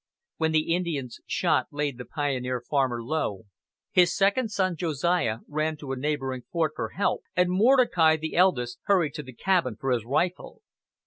[0.37, 3.43] When the Indian's shot laid the pioneer farmer low,
[3.91, 8.79] his second son, Josiah, ran to a neighboring fort for help, and Mordecai, the eldest,
[8.85, 10.63] hurried to the cabin for his rifle.